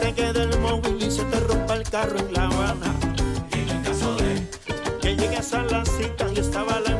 [0.00, 2.94] Te quede el móvil y se te rompa el carro en La Habana.
[3.52, 4.46] En el caso de
[5.00, 6.97] que llegues a la cita y estaba la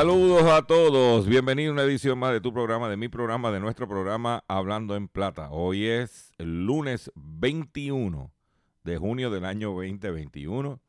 [0.00, 3.60] Saludos a todos, bienvenido a una edición más de tu programa, de mi programa, de
[3.60, 5.50] nuestro programa Hablando en Plata.
[5.50, 8.32] Hoy es el lunes 21
[8.82, 10.80] de junio del año 2021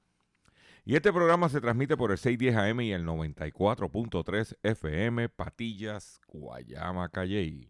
[0.86, 7.10] y este programa se transmite por el 610 AM y el 94.3 FM Patillas, Guayama,
[7.10, 7.70] Calley.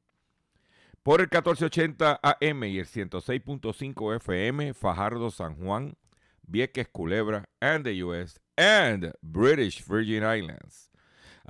[1.01, 5.96] Por el 1480 AM y el 106.5 FM Fajardo, San Juan,
[6.44, 10.91] Vieques, Culebra, and the US and British Virgin Islands.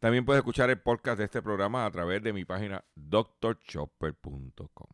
[0.00, 4.88] También puedes escuchar el podcast de este programa a través de mi página drchopper.com.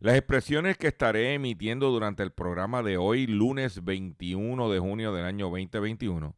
[0.00, 5.24] Las expresiones que estaré emitiendo durante el programa de hoy, lunes 21 de junio del
[5.24, 6.34] año 2021,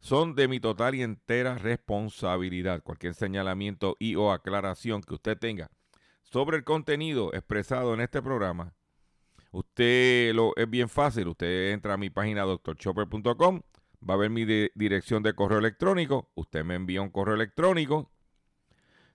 [0.00, 2.82] son de mi total y entera responsabilidad.
[2.82, 5.70] Cualquier señalamiento y o aclaración que usted tenga
[6.22, 8.74] sobre el contenido expresado en este programa,
[9.50, 11.28] usted lo es bien fácil.
[11.28, 13.62] Usted entra a mi página drchopper.com
[14.08, 16.30] va a ver mi di- dirección de correo electrónico.
[16.34, 18.10] Usted me envía un correo electrónico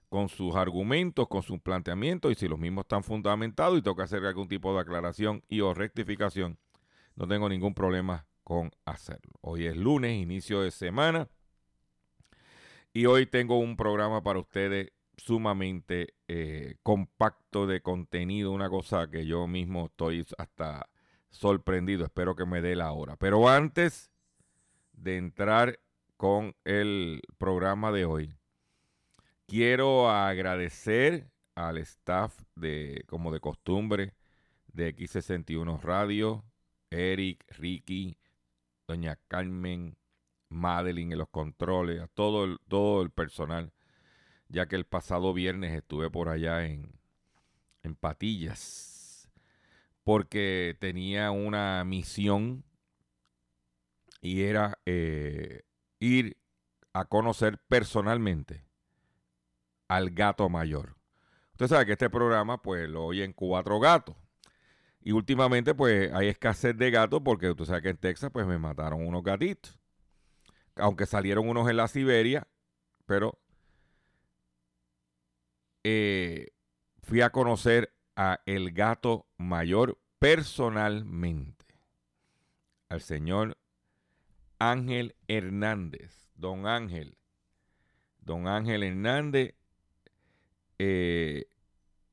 [0.10, 4.24] con sus argumentos, con sus planteamientos y si los mismos están fundamentados y que hacer
[4.26, 6.60] algún tipo de aclaración y o rectificación,
[7.16, 9.32] no tengo ningún problema con hacerlo.
[9.42, 11.30] Hoy es lunes, inicio de semana
[12.94, 19.26] y hoy tengo un programa para ustedes sumamente eh, compacto de contenido, una cosa que
[19.26, 20.90] yo mismo estoy hasta
[21.32, 23.16] sorprendido, espero que me dé la hora.
[23.16, 24.12] Pero antes
[25.04, 25.80] de entrar
[26.16, 28.34] con el programa de hoy,
[29.46, 34.14] quiero agradecer al staff de, como de costumbre,
[34.68, 36.46] de X61 Radio,
[36.90, 38.18] Eric, Ricky,
[38.88, 39.98] Doña Carmen,
[40.50, 43.74] Madeline en los controles, a todo el, todo el personal,
[44.48, 46.94] ya que el pasado viernes estuve por allá en,
[47.84, 49.30] en Patillas,
[50.06, 52.64] porque tenía una misión
[54.24, 55.64] y era eh,
[56.00, 56.38] ir
[56.94, 58.66] a conocer personalmente
[59.90, 60.96] al gato mayor.
[61.52, 64.16] Usted sabe que este programa pues lo oyen cuatro gatos.
[65.02, 68.58] Y últimamente pues hay escasez de gatos porque usted sabe que en Texas pues me
[68.58, 69.78] mataron unos gatitos.
[70.78, 72.48] aunque salieron unos en la Siberia,
[73.06, 73.38] pero
[75.84, 76.54] eh,
[77.02, 81.66] fui a conocer a el gato mayor personalmente,
[82.88, 83.58] al señor
[84.72, 87.18] Ángel Hernández, don Ángel,
[88.20, 89.56] don Ángel Hernández,
[90.80, 91.46] eh,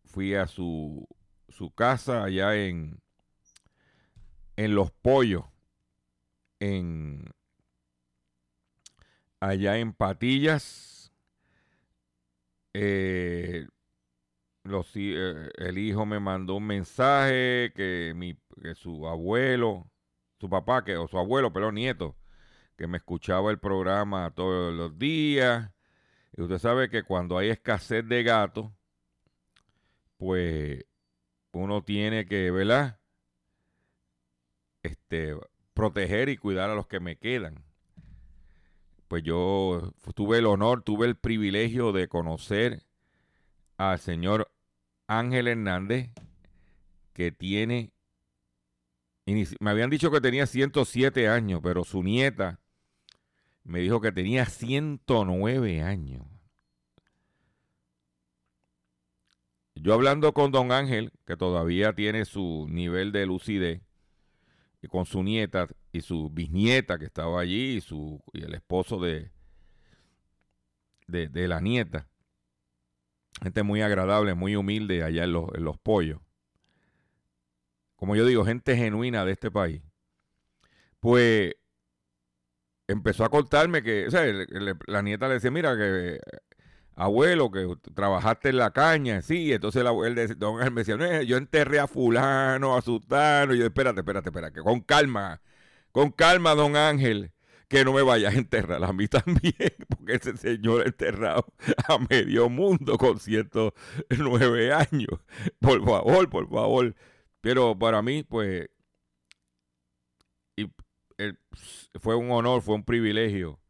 [0.04, 1.06] fui a su,
[1.48, 3.00] su casa allá en,
[4.56, 5.44] en Los Pollos,
[6.58, 7.24] en
[9.40, 11.12] allá en Patillas.
[12.74, 13.66] Eh,
[14.62, 19.90] los, eh, el hijo me mandó un mensaje que, mi, que su abuelo,
[20.38, 22.16] su papá, que, o su abuelo, pero nieto,
[22.80, 25.70] que me escuchaba el programa todos los días.
[26.34, 28.72] Y usted sabe que cuando hay escasez de gatos,
[30.16, 30.86] pues
[31.52, 32.98] uno tiene que, ¿verdad?
[34.82, 35.36] Este,
[35.74, 37.62] proteger y cuidar a los que me quedan
[39.08, 42.84] pues yo tuve el honor, tuve el privilegio de conocer
[43.76, 44.52] al señor
[45.08, 46.10] Ángel Hernández,
[47.12, 47.92] que tiene,
[49.26, 52.60] me habían dicho que tenía 107 años, pero su nieta
[53.70, 56.26] me dijo que tenía 109 años.
[59.76, 63.80] Yo hablando con don Ángel, que todavía tiene su nivel de lucidez,
[64.82, 68.98] y con su nieta y su bisnieta que estaba allí y, su, y el esposo
[68.98, 69.30] de,
[71.06, 72.08] de, la nieta.
[73.40, 76.20] Gente muy agradable, muy humilde allá en los, en los pollos.
[77.94, 79.80] Como yo digo, gente genuina de este país.
[80.98, 81.54] Pues
[82.90, 84.24] empezó a contarme que, o sea,
[84.86, 86.18] la nieta le decía, mira, que
[86.96, 91.36] abuelo, que trabajaste en la caña, sí, entonces el abuelo, don Ángel me decía, yo
[91.36, 95.40] enterré a fulano, a sultano, y yo, espérate, espérate, espérate, con calma,
[95.92, 97.32] con calma, don Ángel,
[97.68, 101.46] que no me vayas a enterrar a mí también, porque ese señor enterrado
[101.88, 105.20] a medio mundo con 109 años,
[105.60, 106.94] por favor, por favor,
[107.40, 108.68] pero para mí, pues,
[112.00, 113.60] fue un honor, fue un privilegio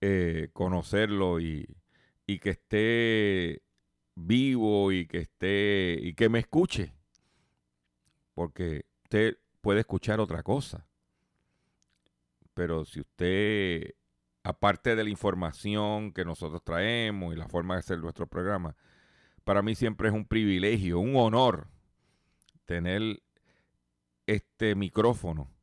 [0.00, 1.66] eh, conocerlo y
[2.26, 3.62] y que esté
[4.14, 6.92] vivo y que esté y que me escuche.
[8.34, 10.86] Porque usted puede escuchar otra cosa.
[12.52, 13.94] Pero si usted,
[14.42, 18.76] aparte de la información que nosotros traemos y la forma de hacer nuestro programa,
[19.44, 21.68] para mí siempre es un privilegio, un honor
[22.64, 23.22] tener
[24.26, 25.55] este micrófono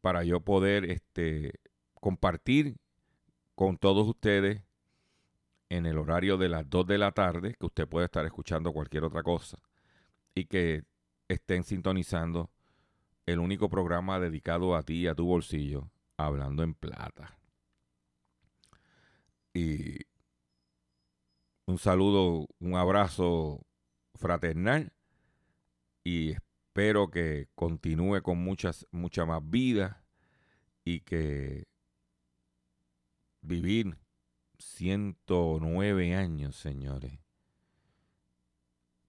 [0.00, 1.60] para yo poder este,
[1.94, 2.76] compartir
[3.54, 4.62] con todos ustedes
[5.68, 9.04] en el horario de las 2 de la tarde, que usted puede estar escuchando cualquier
[9.04, 9.58] otra cosa,
[10.34, 10.82] y que
[11.28, 12.50] estén sintonizando
[13.26, 17.38] el único programa dedicado a ti y a tu bolsillo, hablando en plata.
[19.54, 19.98] Y
[21.66, 23.64] un saludo, un abrazo
[24.14, 24.92] fraternal
[26.02, 26.49] y espero
[27.10, 30.02] que continúe con muchas, mucha más vida
[30.84, 31.66] y que
[33.42, 33.96] vivir
[34.58, 37.18] 109 años, señores,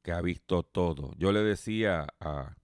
[0.01, 1.13] que ha visto todo.
[1.17, 2.55] Yo le decía a,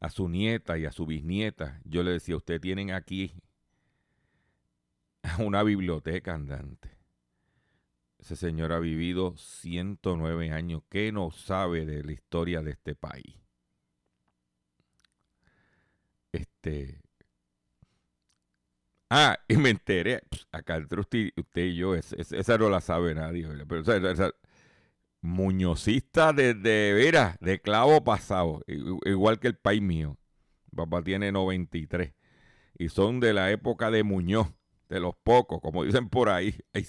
[0.00, 3.34] a su nieta y a su bisnieta, yo le decía, ustedes tienen aquí
[5.38, 6.90] una biblioteca andante.
[8.18, 10.82] Ese señor ha vivido 109 años.
[10.88, 13.43] ¿Qué no sabe de la historia de este país?
[16.64, 16.98] Este,
[19.10, 23.82] Ah, y me enteré, acá entre usted, y yo, esa no la sabe nadie, pero
[25.20, 30.18] muñozista de, veras, de clavo pasado, igual que el país mío.
[30.74, 32.14] papá tiene 93
[32.76, 34.48] y son de la época de Muñoz,
[34.88, 36.56] de los pocos, como dicen por ahí.
[36.72, 36.86] Ay,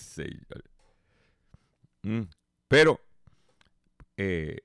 [2.03, 2.23] mm,
[2.67, 2.99] Pero
[4.17, 4.61] eh,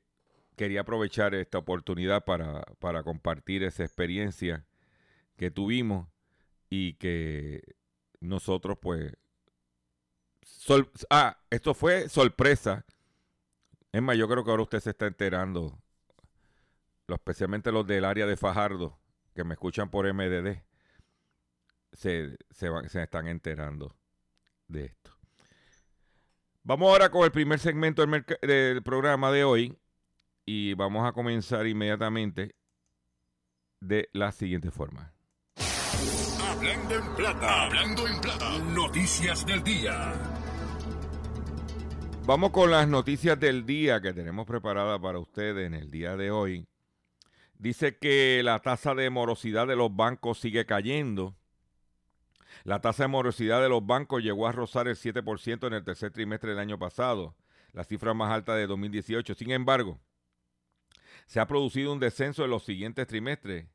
[0.57, 4.65] quería aprovechar esta oportunidad para compartir esa experiencia
[5.41, 6.07] que tuvimos
[6.69, 7.63] y que
[8.21, 9.17] nosotros pues...
[11.09, 12.85] ah, esto fue sorpresa.
[13.91, 15.81] Es más, yo creo que ahora usted se está enterando,
[17.09, 19.01] especialmente los del área de Fajardo,
[19.35, 20.63] que me escuchan por MDD,
[21.95, 23.97] se, se están enterando
[24.69, 25.11] de esto.
[26.65, 29.79] Vamos ahora con el primer segmento del, programa de hoy
[30.45, 32.55] y vamos a comenzar inmediatamente
[33.81, 35.15] de la siguiente forma.
[36.41, 37.65] Hablando en plata.
[37.65, 38.59] Hablando en plata.
[38.59, 40.13] Noticias del día.
[42.27, 46.31] Vamos con las noticias del día que tenemos preparadas para ustedes en el día de
[46.31, 46.67] hoy.
[47.59, 51.35] Dice que la tasa de morosidad de los bancos sigue cayendo.
[52.65, 56.13] La tasa de morosidad de los bancos llegó a rozar el 7% en el tercer
[56.13, 57.37] trimestre del año pasado,
[57.73, 59.35] la cifra más alta de 2018.
[59.35, 59.99] Sin embargo,
[61.27, 63.67] se ha producido un descenso en los siguientes trimestres.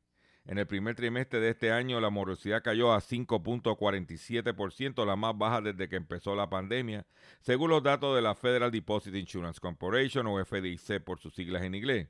[0.48, 5.62] En el primer trimestre de este año la morosidad cayó a 5.47%, la más baja
[5.62, 7.08] desde que empezó la pandemia,
[7.42, 11.74] según los datos de la Federal Deposit Insurance Corporation o FDIC por sus siglas en
[11.74, 12.10] inglés.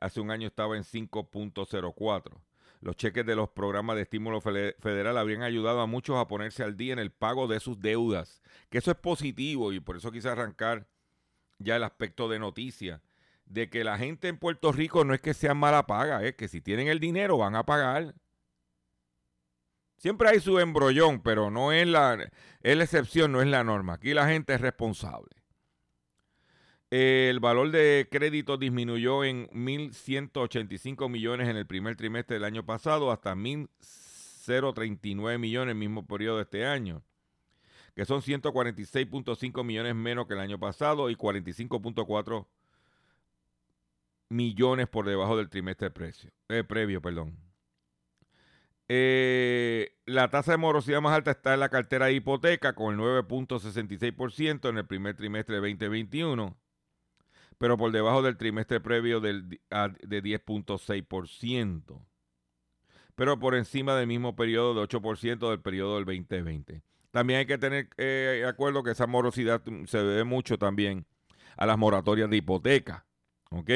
[0.00, 2.40] Hace un año estaba en 5.04.
[2.80, 6.78] Los cheques de los programas de estímulo federal habrían ayudado a muchos a ponerse al
[6.78, 10.30] día en el pago de sus deudas, que eso es positivo y por eso quise
[10.30, 10.86] arrancar
[11.58, 13.02] ya el aspecto de noticia,
[13.46, 16.48] de que la gente en Puerto Rico no es que sea mala paga, es que
[16.48, 18.14] si tienen el dinero van a pagar.
[19.96, 22.30] Siempre hay su embrollón, pero no es la,
[22.62, 23.94] es la excepción, no es la norma.
[23.94, 25.44] Aquí la gente es responsable
[26.96, 33.10] el valor de crédito disminuyó en 1.185 millones en el primer trimestre del año pasado
[33.10, 37.02] hasta 1.039 millones en el mismo periodo de este año,
[37.96, 42.46] que son 146.5 millones menos que el año pasado y 45.4 millones
[44.90, 47.00] por debajo del trimestre precio, eh, previo.
[47.00, 47.38] Perdón.
[48.88, 53.00] Eh, la tasa de morosidad más alta está en la cartera de hipoteca con el
[53.00, 56.56] 9.66% en el primer trimestre de 2021
[57.58, 62.04] pero por debajo del trimestre previo del, de 10.6%,
[63.14, 66.82] pero por encima del mismo periodo de 8% del periodo del 2020.
[67.10, 71.06] También hay que tener eh, acuerdo que esa morosidad se debe mucho también
[71.56, 73.06] a las moratorias de hipoteca.
[73.50, 73.70] ¿Ok?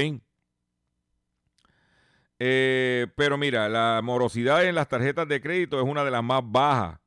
[2.38, 6.42] Eh, pero mira, la morosidad en las tarjetas de crédito es una de las más
[6.44, 7.00] bajas.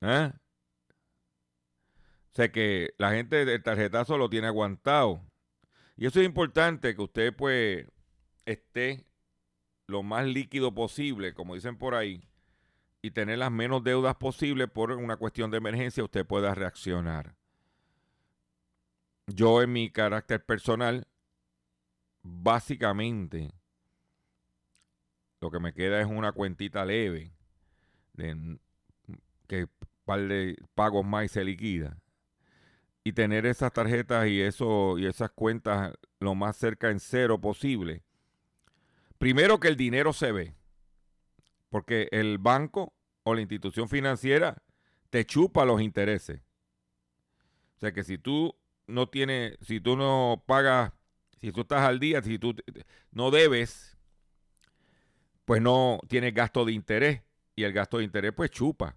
[0.00, 0.30] ¿Eh?
[2.38, 5.20] sea que la gente del tarjetazo lo tiene aguantado.
[5.96, 7.84] Y eso es importante que usted pues
[8.46, 9.04] esté
[9.88, 12.22] lo más líquido posible, como dicen por ahí,
[13.02, 17.34] y tener las menos deudas posible por una cuestión de emergencia, usted pueda reaccionar.
[19.26, 21.08] Yo en mi carácter personal,
[22.28, 23.52] básicamente,
[25.40, 27.32] lo que me queda es una cuentita leve,
[29.46, 29.68] que
[30.04, 31.98] par de pagos más y se liquida
[33.04, 38.02] y tener esas tarjetas y, eso, y esas cuentas lo más cerca en cero posible.
[39.18, 40.54] Primero que el dinero se ve,
[41.70, 44.62] porque el banco o la institución financiera
[45.10, 46.42] te chupa los intereses.
[47.76, 48.54] O sea que si tú
[48.86, 50.92] no tienes, si tú no pagas,
[51.40, 52.54] si tú estás al día, si tú
[53.10, 53.96] no debes,
[55.44, 57.22] pues no tienes gasto de interés
[57.56, 58.96] y el gasto de interés pues chupa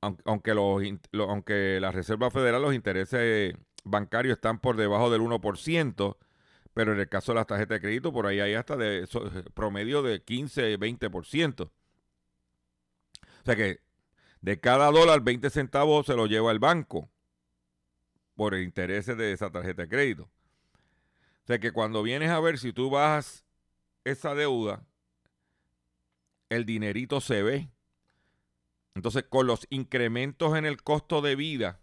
[0.00, 0.82] aunque, los,
[1.28, 6.16] aunque la Reserva Federal, los intereses bancarios están por debajo del 1%,
[6.72, 9.06] pero en el caso de las tarjetas de crédito, por ahí hay hasta de
[9.54, 11.64] promedio de 15, 20%.
[11.64, 11.70] O
[13.44, 13.80] sea que
[14.40, 17.10] de cada dólar, 20 centavos se lo lleva el banco
[18.34, 20.30] por interés de esa tarjeta de crédito.
[21.44, 23.44] O sea que cuando vienes a ver si tú bajas
[24.04, 24.86] esa deuda,
[26.48, 27.70] el dinerito se ve.
[28.94, 31.80] Entonces, con los incrementos en el costo de vida,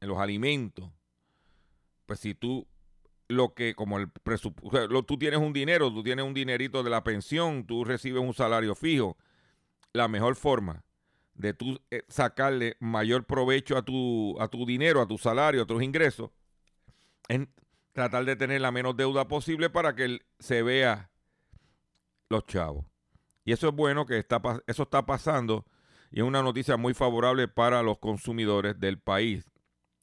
[0.00, 0.90] en los alimentos,
[2.06, 2.66] pues si tú
[3.28, 7.02] lo que, como el presupuesto, tú tienes un dinero, tú tienes un dinerito de la
[7.02, 9.16] pensión, tú recibes un salario fijo,
[9.92, 10.84] la mejor forma
[11.34, 15.66] de tú eh, sacarle mayor provecho a tu, a tu dinero, a tu salario, a
[15.66, 16.30] tus ingresos,
[17.28, 17.40] es
[17.96, 21.10] tratar de tener la menos deuda posible para que se vea
[22.28, 22.84] los chavos.
[23.42, 25.64] Y eso es bueno que está, eso está pasando
[26.10, 29.50] y es una noticia muy favorable para los consumidores del país.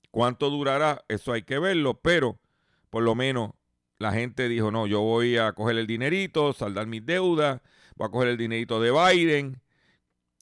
[0.09, 1.05] ¿Cuánto durará?
[1.07, 2.39] Eso hay que verlo, pero
[2.89, 3.51] por lo menos
[3.99, 7.61] la gente dijo, no, yo voy a coger el dinerito, saldar mis deudas,
[7.95, 9.61] voy a coger el dinerito de Biden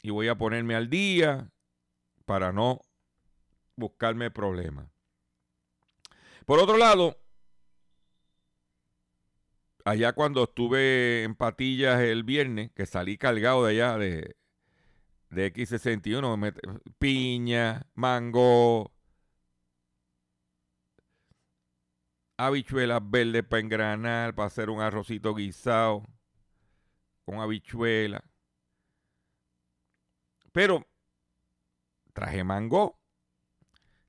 [0.01, 1.51] y voy a ponerme al día
[2.24, 2.79] para no
[3.75, 4.88] buscarme problemas.
[6.46, 7.20] Por otro lado,
[9.85, 14.35] allá cuando estuve en Patillas el viernes, que salí cargado de allá de,
[15.29, 16.53] de X61,
[17.00, 18.91] piña, mango,
[22.38, 26.03] habichuelas verdes para engranar, para hacer un arrocito guisado
[27.25, 28.23] con habichuela.
[30.51, 30.85] Pero
[32.13, 33.00] traje mango.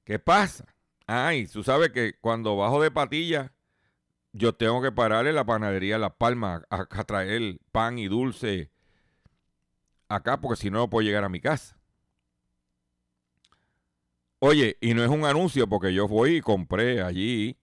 [0.05, 0.67] ¿Qué pasa?
[1.07, 3.52] Ay, tú sabes que cuando bajo de patilla,
[4.33, 8.71] yo tengo que parar en la panadería La Palma a, a traer pan y dulce
[10.09, 11.79] acá porque si no, no puedo llegar a mi casa.
[14.39, 17.57] Oye, y no es un anuncio porque yo fui y compré allí,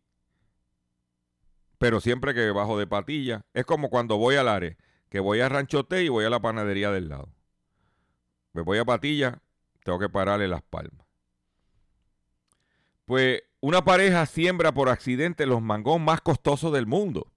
[1.77, 4.77] pero siempre que bajo de patilla, es como cuando voy al área,
[5.09, 7.29] que voy a Ranchote y voy a la panadería del lado.
[8.53, 9.41] Me voy a Patilla,
[9.83, 11.05] tengo que pararle las palmas.
[13.05, 17.31] Pues una pareja siembra por accidente los mangos más costosos del mundo.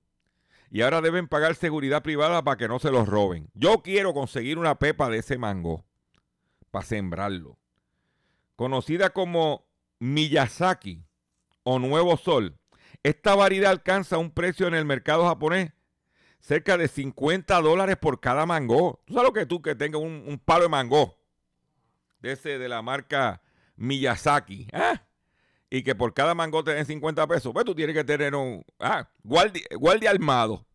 [0.71, 3.51] Y ahora deben pagar seguridad privada para que no se los roben.
[3.55, 5.85] Yo quiero conseguir una pepa de ese mango
[6.71, 7.59] para sembrarlo.
[8.57, 9.67] Conocida como
[9.99, 11.05] Miyazaki
[11.65, 12.59] o Nuevo Sol,
[13.03, 15.73] esta variedad alcanza un precio en el mercado japonés
[16.41, 19.03] cerca de 50 dólares por cada mango.
[19.05, 21.19] ¿Tú sabes lo que tú que tengas un, palo de mango?
[22.21, 23.43] De ese de la marca
[23.77, 24.69] Miyazaki.
[24.73, 25.01] ¿eh?
[25.75, 27.51] Y que por cada mango te den 50 pesos.
[27.51, 30.67] Pues tú tienes que tener un ah, guardia, armado.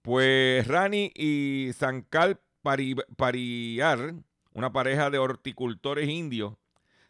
[0.00, 4.14] Pues Rani y Sankal Pariar,
[4.52, 6.54] una pareja de horticultores indios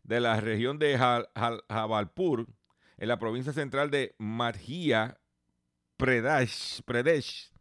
[0.05, 2.47] de la región de Jabalpur,
[2.97, 5.19] en la provincia central de Madhya
[5.99, 7.53] Pradesh,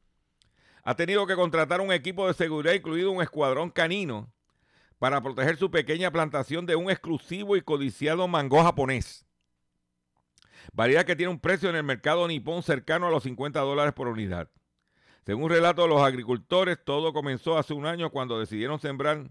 [0.85, 4.31] ha tenido que contratar un equipo de seguridad, incluido un escuadrón canino,
[5.03, 9.25] para proteger su pequeña plantación de un exclusivo y codiciado mango japonés.
[10.71, 14.07] Variedad que tiene un precio en el mercado nipón cercano a los 50 dólares por
[14.07, 14.49] unidad.
[15.25, 19.29] Según relato de los agricultores, todo comenzó hace un año cuando decidieron sembrar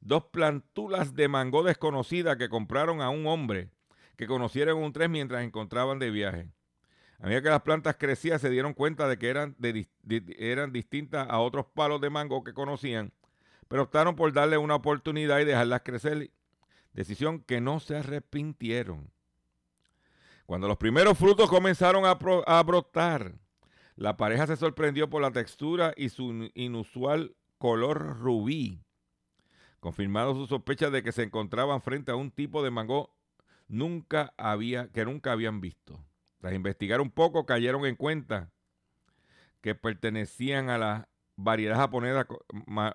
[0.00, 3.70] dos plantulas de mango desconocida que compraron a un hombre
[4.16, 6.48] que conocieron un tren mientras encontraban de viaje.
[7.20, 9.54] A medida que las plantas crecían, se dieron cuenta de que eran,
[10.36, 13.12] eran distintas a otros palos de mango que conocían,
[13.68, 16.30] pero optaron por darle una oportunidad y dejarlas crecer.
[16.92, 19.10] Decisión que no se arrepintieron.
[20.46, 23.34] Cuando los primeros frutos comenzaron a, brotar,
[23.96, 28.80] la pareja se sorprendió por la textura y su inusual color rubí,
[29.80, 33.16] confirmando su sospecha de que se encontraban frente a un tipo de mango
[33.66, 35.98] nunca había, que nunca habían visto.
[36.38, 38.52] Tras investigar un poco, cayeron en cuenta
[39.60, 42.26] que pertenecían a la variedad japonesa,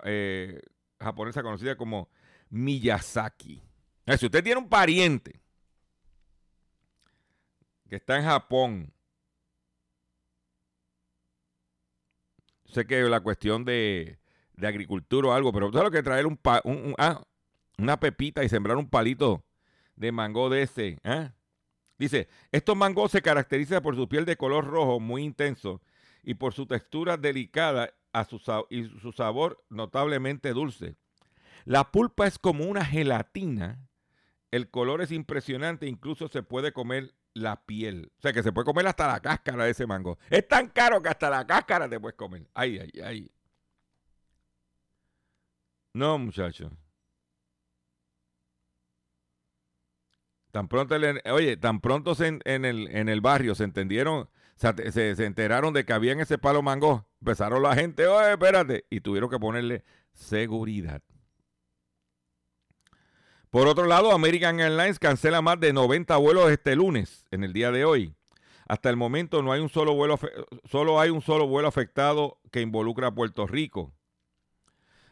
[0.04, 0.60] eh,
[1.00, 2.08] japonesa conocida como
[2.50, 3.62] Miyazaki.
[4.18, 5.40] Si usted tiene un pariente
[7.88, 8.92] que está en Japón,
[12.66, 14.18] sé que la cuestión de,
[14.60, 16.38] agricultura o algo, pero usted lo que traer un,
[16.98, 17.22] ah,
[17.78, 19.44] una pepita y sembrar un palito
[19.96, 20.98] de mango de ese.
[21.04, 21.30] ¿eh?
[21.98, 25.80] Dice, estos mangos se caracterizan por su piel de color rojo muy intenso
[26.22, 30.96] y por su textura delicada a su, y su sabor notablemente dulce.
[31.64, 33.88] La pulpa es como una gelatina.
[34.50, 38.12] El color es impresionante, incluso se puede comer la piel.
[38.18, 40.18] O sea que se puede comer hasta la cáscara de ese mango.
[40.28, 42.46] Es tan caro que hasta la cáscara te puedes comer.
[42.54, 43.30] Ay, ay, ay.
[45.94, 46.72] No, muchachos.
[50.50, 50.94] Tan pronto,
[51.32, 54.28] oye, tan pronto en, el, en el barrio se entendieron,
[54.62, 59.00] se, enteraron de que había en ese palo mango, empezaron la gente, oye, espérate, y
[59.00, 61.02] tuvieron que ponerle seguridad.
[63.50, 67.70] Por otro lado, American Airlines cancela más de 90 vuelos este lunes, en el día
[67.70, 68.14] de hoy.
[68.68, 70.18] Hasta el momento no hay un solo vuelo,
[70.64, 73.92] solo hay un solo vuelo afectado que involucra a Puerto Rico.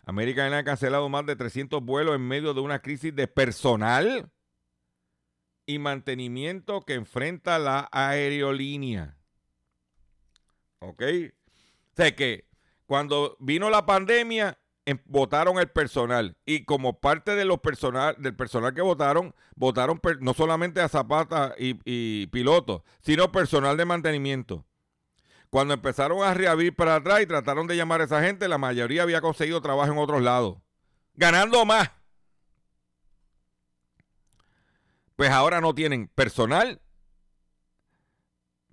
[0.06, 4.30] American Airlines ha cancelado más de 300 vuelos en medio de una crisis de personal
[5.66, 9.19] y mantenimiento que enfrenta la aerolínea.
[10.80, 11.02] ¿Ok?
[11.02, 12.46] O sea que
[12.86, 16.36] cuando vino la pandemia, em, votaron el personal.
[16.44, 21.54] Y como parte de los personal, del personal que votaron, votaron no solamente a Zapata
[21.58, 24.66] y, y pilotos, sino personal de mantenimiento.
[25.50, 29.02] Cuando empezaron a reabrir para atrás y trataron de llamar a esa gente, la mayoría
[29.02, 30.58] había conseguido trabajo en otros lados.
[31.14, 31.90] Ganando más.
[35.20, 36.80] pues ahora no tienen personal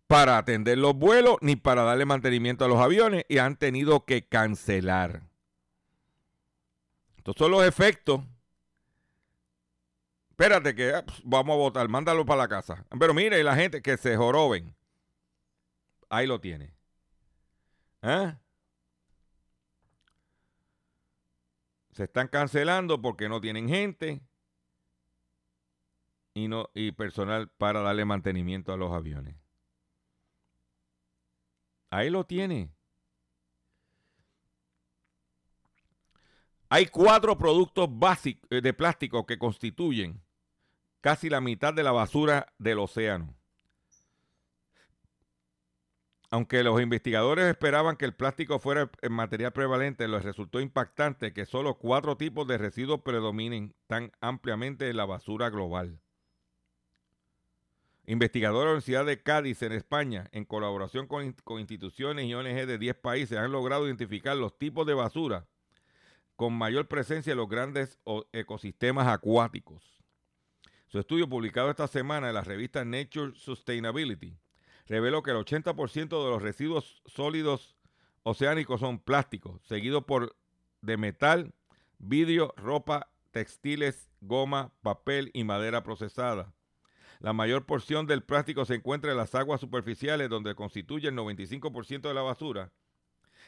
[0.08, 4.26] para atender los vuelos ni para darle mantenimiento a los aviones y han tenido que
[4.26, 5.22] cancelar.
[7.18, 8.22] Estos son los efectos.
[10.30, 12.86] Espérate que ah, pues, vamos a votar, mándalo para la casa.
[12.98, 14.74] Pero mire, la gente que se joroben.
[16.10, 16.74] Ahí lo tiene.
[18.02, 18.34] ¿Eh?
[21.92, 24.22] Se están cancelando porque no tienen gente
[26.34, 29.36] y, no, y personal para darle mantenimiento a los aviones.
[31.90, 32.72] Ahí lo tiene.
[36.70, 40.22] Hay cuatro productos básicos eh, de plástico que constituyen
[41.00, 43.34] casi la mitad de la basura del océano.
[46.30, 51.46] Aunque los investigadores esperaban que el plástico fuera el material prevalente, les resultó impactante que
[51.46, 56.02] solo cuatro tipos de residuos predominen tan ampliamente en la basura global.
[58.10, 62.78] Investigadores de la Universidad de Cádiz en España, en colaboración con, instituciones y ONG de
[62.78, 65.46] 10 países, han logrado identificar los tipos de basura
[66.38, 68.00] con mayor presencia en los grandes
[68.32, 70.02] ecosistemas acuáticos.
[70.88, 74.38] Su estudio publicado esta semana en la revista Nature Sustainability
[74.86, 77.76] reveló que el 80% de los residuos sólidos
[78.24, 80.34] oceánicos son plásticos, seguido por
[80.82, 81.54] de metal,
[81.98, 86.54] vidrio, ropa, textiles, goma, papel y madera procesada.
[87.20, 92.02] La mayor porción del plástico se encuentra en las aguas superficiales, donde constituye el 95%
[92.02, 92.72] de la basura,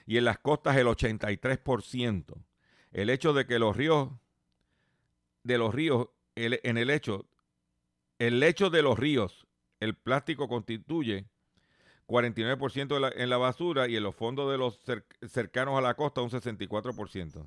[0.05, 2.33] y en las costas el 83%.
[2.91, 4.09] El hecho de que los ríos,
[5.43, 7.27] de los ríos, en el hecho,
[8.17, 9.45] el lecho de los ríos,
[9.79, 11.25] el plástico constituye
[12.07, 14.79] 49% en la basura y en los fondos de los
[15.27, 17.45] cercanos a la costa un 64%.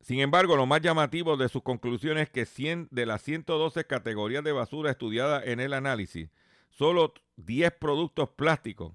[0.00, 4.44] Sin embargo, lo más llamativo de sus conclusiones es que 100 de las 112 categorías
[4.44, 6.30] de basura estudiadas en el análisis,
[6.70, 8.92] solo 10 productos plásticos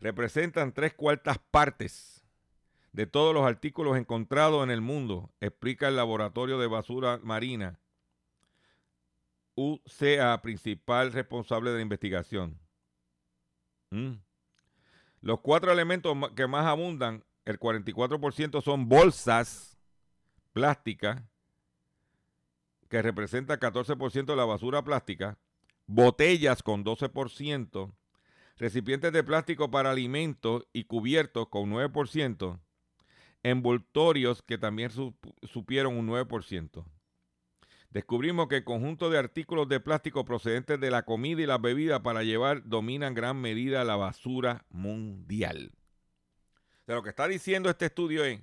[0.00, 2.24] representan tres cuartas partes
[2.92, 7.78] de todos los artículos encontrados en el mundo, explica el Laboratorio de Basura Marina,
[9.54, 12.58] UCA, principal responsable de la investigación.
[13.90, 14.14] Mm.
[15.20, 19.77] Los cuatro elementos que más abundan, el 44% son bolsas,
[20.58, 21.24] plástica,
[22.88, 25.38] que representa 14% de la basura plástica,
[25.86, 27.92] botellas con 12%,
[28.56, 32.58] recipientes de plástico para alimentos y cubiertos con 9%,
[33.44, 34.90] envoltorios que también
[35.42, 36.84] supieron un 9%.
[37.90, 42.02] Descubrimos que el conjunto de artículos de plástico procedentes de la comida y la bebida
[42.02, 45.70] para llevar dominan gran medida la basura mundial.
[46.88, 48.40] De lo que está diciendo este estudio es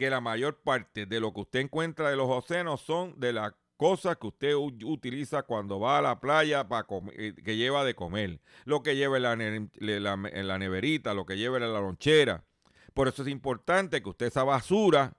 [0.00, 3.52] que la mayor parte de lo que usted encuentra de los océanos son de las
[3.76, 8.40] cosas que usted utiliza cuando va a la playa para eh, que lleva de comer,
[8.64, 12.46] lo que lleva en la, neverita, lo que lleva en la lonchera.
[12.94, 15.12] Por eso es importante que usted esa basura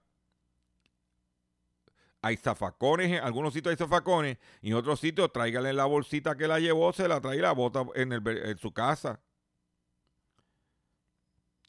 [2.23, 6.47] hay zafacones, en algunos sitios hay zafacones y en otros sitios tráigale la bolsita que
[6.47, 9.21] la llevó, se la trae y la bota en, en su casa.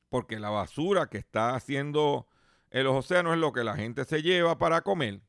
[0.09, 2.27] Porque la basura que está haciendo
[2.73, 5.21] en los océanos es lo que la gente se lleva para comer.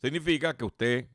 [0.00, 1.08] Significa que usted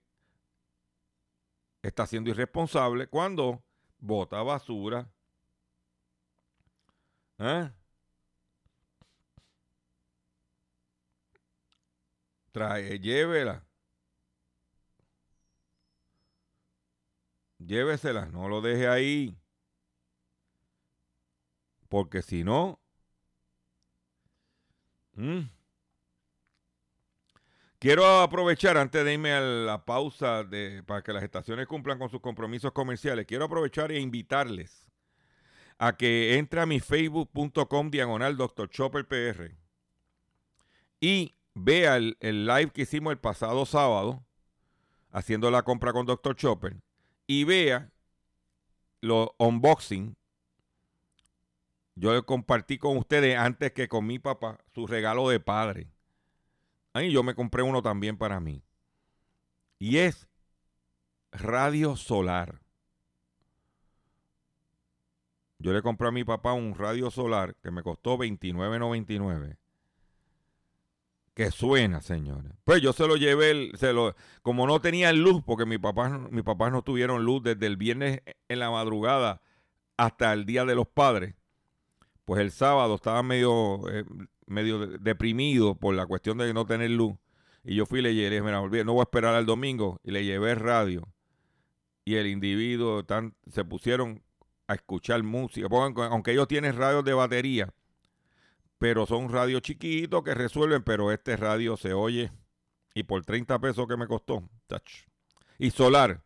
[1.81, 3.63] está siendo irresponsable cuando
[3.97, 5.11] bota basura.
[7.39, 7.71] ¿Eh?
[12.51, 13.65] Trae, llévela.
[17.57, 19.35] Llévesela, no lo deje ahí.
[21.89, 22.79] Porque si no,
[25.21, 25.49] Mm.
[27.77, 32.09] Quiero aprovechar, antes de irme a la pausa de, para que las estaciones cumplan con
[32.09, 34.91] sus compromisos comerciales, quiero aprovechar e invitarles
[35.77, 38.67] a que entre a mi facebook.com diagonal Dr.
[38.69, 39.55] Chopper PR
[40.99, 44.23] y vea el, live que hicimos el pasado sábado
[45.11, 46.35] haciendo la compra con Dr.
[46.35, 46.77] Chopper
[47.27, 47.91] y vea
[49.01, 50.15] los unboxing
[51.95, 55.91] yo compartí con ustedes antes que con mi papá su regalo de padre.
[56.93, 58.63] Ahí yo me compré uno también para mí.
[59.79, 60.27] Y es
[61.31, 62.61] radio solar.
[65.57, 69.57] Yo le compré a mi papá un radio solar que me costó $29.99.
[71.33, 72.51] Que suena, señores.
[72.63, 76.41] Pues yo se lo llevé, se lo, como no tenía luz, porque mi papá, mi
[76.41, 79.41] papá no tuvieron luz desde el viernes en la madrugada
[79.97, 81.35] hasta el día de los padres
[82.25, 84.05] pues el sábado estaba medio, eh,
[84.45, 87.15] medio deprimido por la cuestión de no tener luz.
[87.63, 89.99] Y yo fui y le llevé, mira, no voy a esperar al domingo.
[90.03, 91.07] Y le llevé radio.
[92.05, 94.23] Y el individuo tan, se pusieron
[94.67, 95.67] a escuchar música.
[95.71, 97.73] aunque ellos tienen radios de batería,
[98.79, 102.31] pero son radios chiquitos que resuelven, pero este radio se oye.
[102.93, 104.43] Y por 30 pesos que me costó.
[104.67, 105.05] Touch.
[105.59, 106.23] Y solar.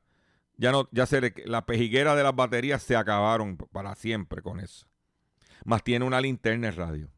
[0.57, 4.87] Ya no, ya se la pejiguera de las baterías se acabaron para siempre con eso
[5.63, 7.11] más tiene una linterna de radio.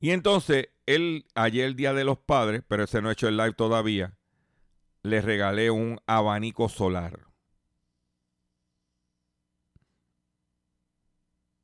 [0.00, 3.36] Y entonces, él, ayer el Día de los Padres, pero ese no ha hecho el
[3.36, 4.18] live todavía,
[5.02, 7.20] le regalé un abanico solar.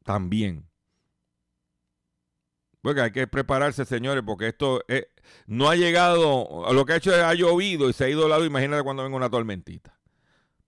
[0.05, 0.71] También.
[2.81, 4.83] Porque hay que prepararse, señores, porque esto
[5.47, 8.31] no ha llegado, lo que ha hecho es ha llovido y se ha ido al
[8.31, 8.47] lado.
[8.47, 10.01] Imagínate cuando venga una tormentita.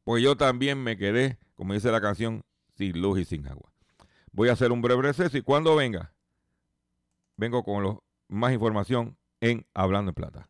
[0.05, 2.45] Pues yo también me quedé, como dice la canción,
[2.77, 3.72] sin luz y sin agua.
[4.35, 6.15] Voy a hacer un breve receso y cuando venga,
[7.37, 10.49] vengo con más información en Hablando en Plata.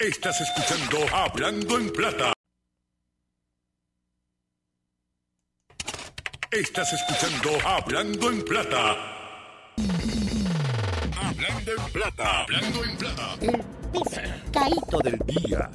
[0.00, 2.32] Estás escuchando Hablando en Plata.
[6.50, 8.96] Estás escuchando Hablando en Plata.
[11.22, 12.42] Hablando en Plata.
[12.42, 13.34] Hablando en Plata.
[13.40, 15.70] El pescadito del día.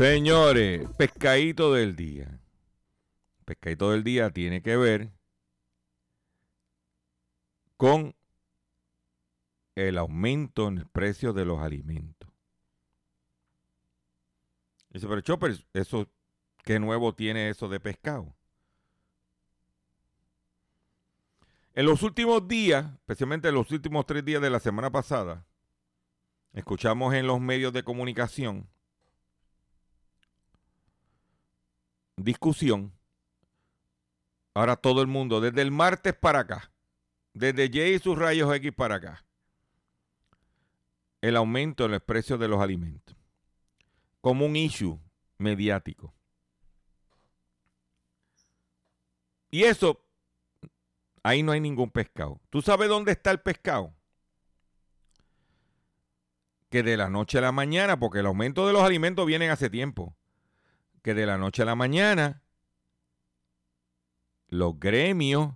[0.00, 2.40] Señores, pescadito del día.
[3.44, 5.12] Pescadito del día tiene que ver
[7.76, 8.16] con
[9.74, 12.30] el aumento en el precio de los alimentos.
[14.88, 16.08] Dice, pero Chopper, eso,
[16.64, 18.34] ¿qué nuevo tiene eso de pescado?
[21.74, 25.44] En los últimos días, especialmente en los últimos tres días de la semana pasada,
[26.54, 28.66] escuchamos en los medios de comunicación
[32.24, 32.92] discusión.
[34.54, 36.72] Ahora todo el mundo, desde el martes para acá,
[37.34, 39.24] desde J y sus rayos X para acá,
[41.20, 43.16] el aumento en los precios de los alimentos
[44.20, 44.98] como un issue
[45.38, 46.12] mediático.
[49.50, 50.00] Y eso,
[51.22, 52.40] ahí no hay ningún pescado.
[52.50, 53.92] ¿Tú sabes dónde está el pescado?
[56.68, 59.70] Que de la noche a la mañana, porque el aumento de los alimentos viene hace
[59.70, 60.14] tiempo,
[61.02, 62.42] que de la noche a la mañana
[64.48, 65.54] los gremios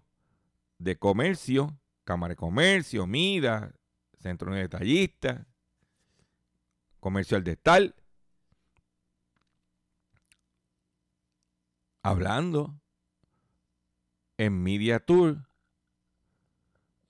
[0.79, 3.75] de comercio, Cámara de Comercio, MIDA,
[4.21, 5.47] Centro de Detallistas,
[7.01, 7.95] Comercial de Tal,
[12.03, 12.81] hablando
[14.39, 15.47] en Media Tour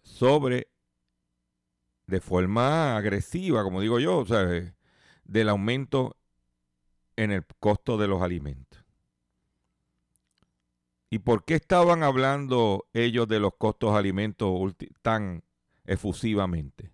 [0.02, 0.68] sobre
[2.06, 4.74] de forma agresiva, como digo yo, o sea,
[5.24, 6.16] del aumento
[7.16, 8.84] en el costo de los alimentos.
[11.10, 15.44] ¿Y por qué estaban hablando ellos de los costos de alimentos tan
[15.84, 16.90] efusivamente?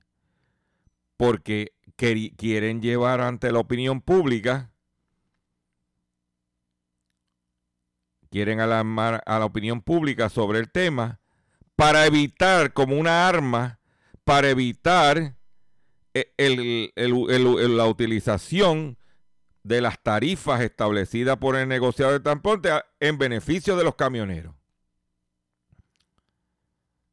[1.17, 4.71] Porque quieren llevar ante la opinión pública
[8.31, 11.21] quieren alarmar a la opinión pública sobre el tema
[11.77, 13.81] para evitar como una arma,
[14.25, 15.35] para evitar
[16.15, 18.99] eh, la utilización
[19.63, 24.55] de las tarifas establecidas por el negociado de transporte en beneficio de los camioneros.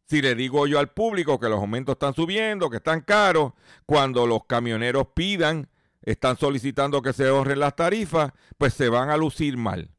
[0.05, 3.53] Si le digo yo al público que los aumentos están subiendo, que están caros,
[3.85, 5.69] cuando los camioneros pidan,
[6.01, 9.91] están solicitando que se ahorren las tarifas, pues se van a lucir mal.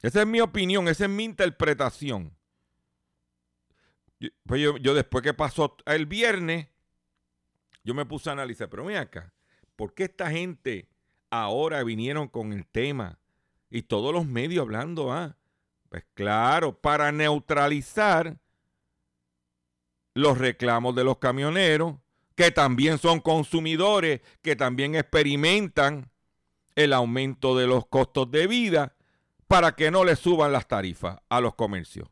[0.00, 2.36] Esa es mi opinión, esa es mi interpretación.
[4.44, 6.68] Pues yo, después que pasó el viernes,
[7.82, 9.32] yo me puse a analizar, pero mira acá,
[9.78, 10.88] ¿por qué esta gente
[11.30, 13.20] ahora vinieron con el tema
[13.70, 15.12] y todos los medios hablando?
[15.12, 15.36] Ah,
[15.88, 18.40] pues claro, para neutralizar
[20.14, 21.94] los reclamos de los camioneros,
[22.34, 26.10] que también son consumidores, que también experimentan
[26.74, 28.96] el aumento de los costos de vida
[29.46, 32.08] para que no le suban las tarifas a los comercios.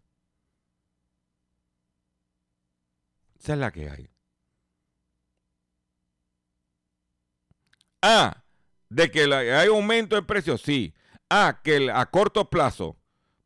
[3.41, 4.16] Esa es la que hay.
[8.09, 8.45] Ah,
[8.89, 10.95] de que hay aumento en precios, sí.
[11.29, 12.97] Ah, que a corto plazo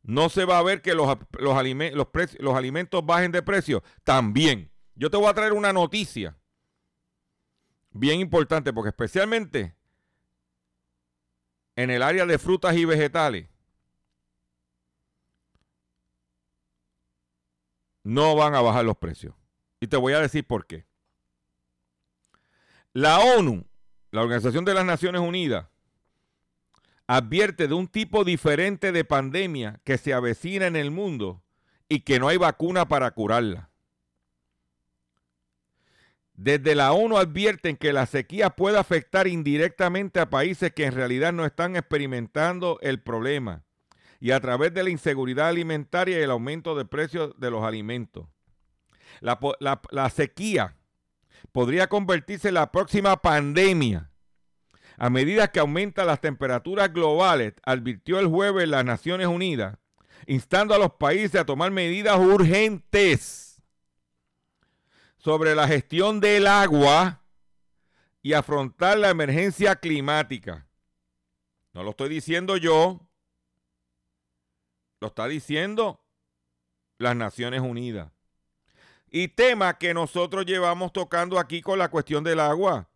[0.03, 4.71] no se va a ver que los, los, alimentos bajen de precio, también.
[4.93, 6.37] Yo te voy a traer una noticia
[7.89, 9.75] bien importante, porque especialmente
[11.75, 13.49] en el área de frutas y vegetales,
[18.03, 19.33] no van a bajar los precios.
[19.79, 20.85] Y te voy a decir por qué.
[22.93, 23.65] La ONU,
[24.11, 25.67] la Organización de las Naciones Unidas,
[27.07, 31.43] advierte de un tipo diferente de pandemia que se avecina en el mundo
[31.89, 33.69] y que no hay vacuna para curarla.
[36.33, 41.33] Desde la ONU advierten que la sequía puede afectar indirectamente a países que en realidad
[41.33, 43.63] no están experimentando el problema
[44.19, 48.27] y a través de la inseguridad alimentaria y el aumento de precios de los alimentos.
[49.19, 50.77] La, sequía
[51.51, 54.11] podría convertirse en la próxima pandemia
[55.01, 59.79] a medida que aumentan las temperaturas globales, advirtió el jueves las Naciones Unidas,
[60.27, 63.59] instando a los países a tomar medidas urgentes
[65.17, 67.23] sobre la gestión del agua
[68.21, 70.67] y afrontar la emergencia climática.
[71.73, 73.01] No lo estoy diciendo yo,
[74.99, 76.03] lo está diciendo
[76.99, 78.10] las Naciones Unidas.
[79.11, 82.89] Y tema que nosotros llevamos tocando aquí con la cuestión del agua.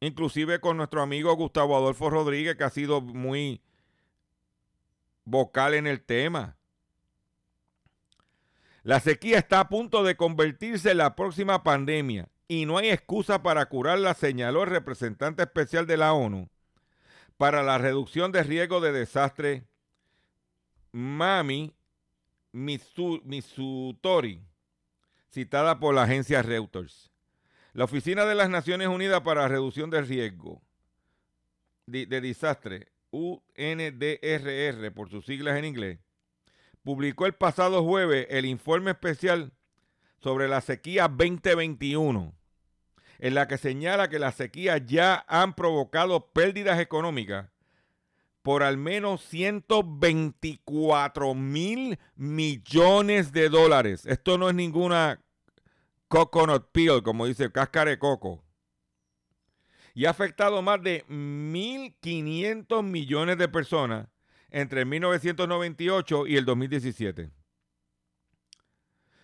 [0.00, 3.62] Inclusive con nuestro amigo Gustavo Adolfo Rodríguez, que ha sido muy
[5.24, 6.56] vocal en el tema.
[8.82, 13.42] La sequía está a punto de convertirse en la próxima pandemia y no hay excusa
[13.42, 16.48] para curarla, señaló el representante especial de la ONU
[17.36, 19.64] para la reducción de riesgo de desastre,
[20.90, 21.74] Mami
[22.52, 24.42] Mitsutori,
[25.30, 27.10] citada por la agencia Reuters.
[27.72, 30.62] La Oficina de las Naciones Unidas para la Reducción de Riesgo
[31.86, 35.98] de, de Desastre, UNDRR por sus siglas en inglés,
[36.82, 39.52] publicó el pasado jueves el informe especial
[40.18, 42.34] sobre la sequía 2021
[43.18, 47.50] en la que señala que las sequías ya han provocado pérdidas económicas
[48.48, 54.06] por al menos 124 mil millones de dólares.
[54.06, 55.22] Esto no es ninguna
[56.08, 58.42] coconut peel, como dice cáscara de coco.
[59.92, 64.08] Y ha afectado más de 1.500 millones de personas
[64.48, 67.30] entre 1998 y el 2017.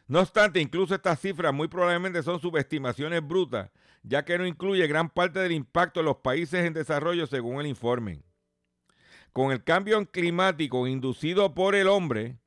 [0.06, 3.70] No obstante, incluso estas cifras muy probablemente son subestimaciones brutas
[4.02, 7.68] ya que no incluye gran parte del impacto de los países en desarrollo según el
[7.68, 8.22] informe.
[9.34, 12.38] Con el cambio climático inducido por el hombre,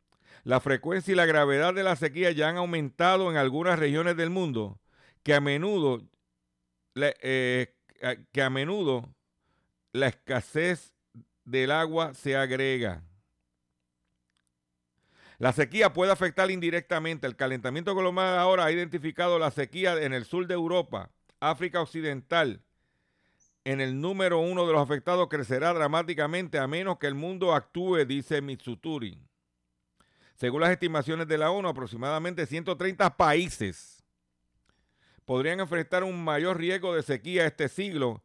[0.45, 4.29] la frecuencia y la gravedad de la sequía ya han aumentado en algunas regiones del
[4.29, 4.79] mundo
[5.21, 6.01] que a menudo,
[6.95, 7.75] eh,
[8.31, 9.13] que a menudo
[9.91, 10.93] la escasez
[11.43, 13.03] del agua se agrega.
[15.39, 17.27] La sequía puede afectar indirectamente.
[17.27, 22.63] El calentamiento global ahora ha identificado la sequía en el sur de Europa, África Occidental,
[23.67, 28.05] en el número uno de los afectados crecerá dramáticamente a menos que el mundo actúe,
[28.05, 29.21] dice Mitsuturi.
[30.35, 34.01] Según las estimaciones de la ONU, aproximadamente 130 países
[35.25, 38.23] podrían enfrentar un mayor riesgo de sequía este siglo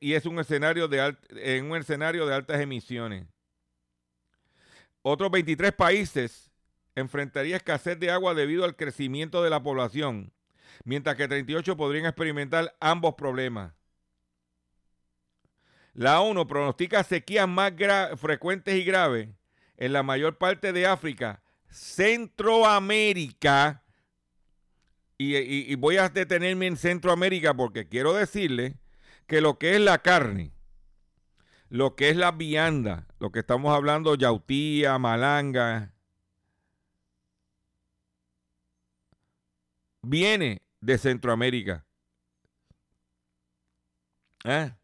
[0.00, 3.26] y es un escenario de en un escenario de altas emisiones.
[5.02, 6.50] Otros 23 países
[6.94, 10.32] enfrentarían escasez de agua debido al crecimiento de la población
[10.84, 13.77] mientras que 38 podrían experimentar ambos problemas.
[15.98, 17.72] La ONU pronostica sequías más
[18.20, 19.30] frecuentes y graves
[19.76, 23.82] en la mayor parte de África, Centroamérica,
[25.18, 28.76] y, voy a detenerme en Centroamérica porque quiero decirle
[29.26, 30.52] que lo que es la carne,
[31.68, 35.92] lo que es la vianda, lo que estamos hablando, yautía, malanga,
[40.02, 41.84] viene de Centroamérica.
[44.44, 44.77] ¿Eh?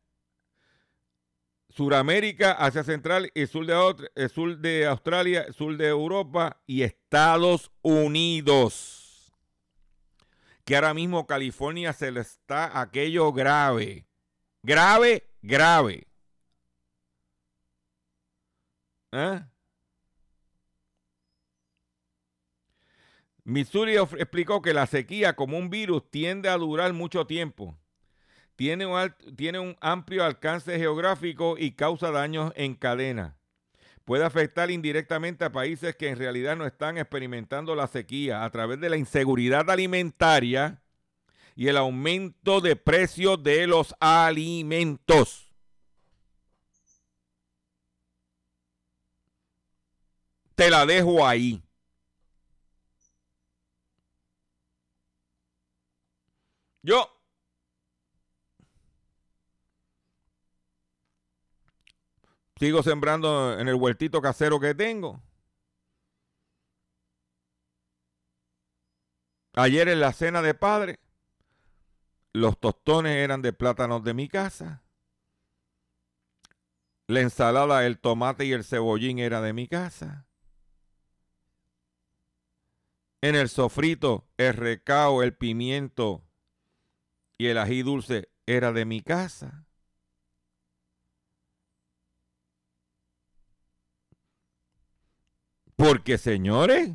[1.75, 7.73] Suramérica, Asia Central y sur de, eh, sur de Australia, sur de Europa y Estados
[7.83, 9.33] Unidos.
[10.65, 14.07] Que ahora mismo California se le está aquello grave.
[14.63, 16.07] Grave, grave.
[19.11, 19.41] ¿Eh?
[23.43, 27.77] Missouri explicó que la sequía como un virus tiende a durar mucho tiempo.
[28.57, 33.37] Tiene un, amplio alcance geográfico y causa daños en cadena.
[34.05, 38.81] Puede afectar indirectamente a países que en realidad no están experimentando la sequía a través
[38.81, 40.83] de la inseguridad alimentaria
[41.57, 45.53] y el aumento de precios de los alimentos.
[50.55, 51.61] Te la dejo ahí.
[56.83, 57.14] Yo
[62.57, 65.23] sigo sembrando en el huertito casero que tengo.
[69.55, 70.99] Ayer en la cena de padre,
[72.33, 74.83] los tostones eran de plátanos de mi casa.
[77.07, 80.27] La ensalada, el tomate y el cebollín era de mi casa.
[83.21, 86.25] En el sofrito, el recao, el pimiento
[87.39, 89.64] y el ají dulce era de mi casa.
[95.77, 96.91] Porque, señores,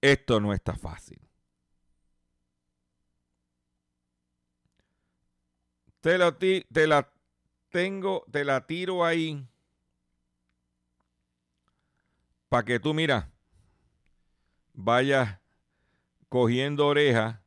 [0.00, 1.20] esto no está fácil.
[6.00, 7.12] Te la, te la
[7.70, 9.44] tengo, te la tiro ahí
[12.48, 13.30] para que tú, mira,
[14.72, 15.38] vayas
[16.28, 17.42] cogiendo oreja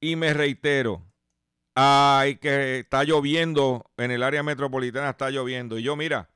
[0.00, 1.02] y me reitero,
[1.74, 5.78] ay, que está lloviendo en el área metropolitana, está lloviendo.
[5.78, 6.30] Y yo, mira,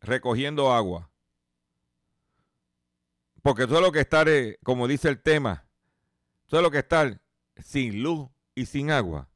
[0.00, 1.10] recogiendo agua.
[3.42, 5.66] Porque eso es lo que estar, eh, como dice el tema,
[6.46, 7.20] eso es lo que estar
[7.56, 9.28] sin luz y sin agua.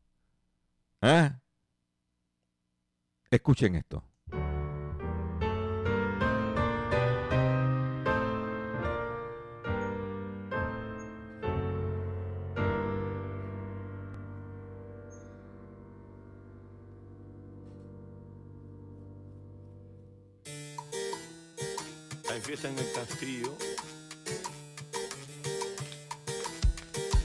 [1.03, 1.31] ¿Eh?
[3.31, 4.10] Escuchen esto.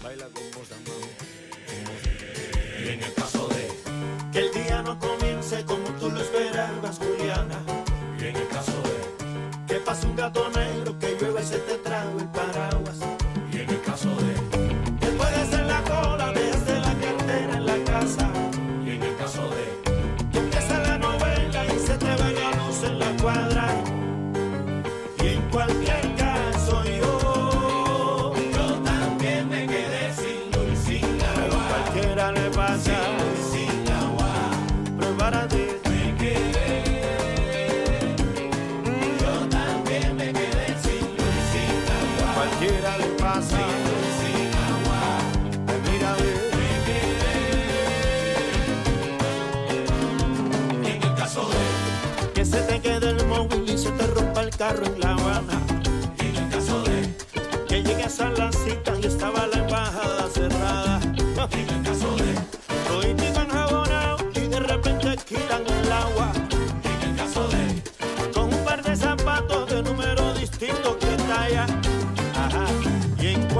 [0.06, 1.10] Baila con voz de amor.
[2.80, 3.34] Y